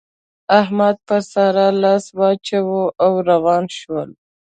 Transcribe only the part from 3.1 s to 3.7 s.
روان